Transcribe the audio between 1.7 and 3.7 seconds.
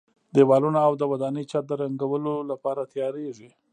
رنګولو لپاره تیاریږي.